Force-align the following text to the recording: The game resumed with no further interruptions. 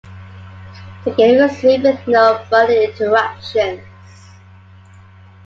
The 1.05 1.11
game 1.11 1.39
resumed 1.39 1.83
with 1.83 2.07
no 2.07 2.43
further 2.49 2.73
interruptions. 2.73 3.83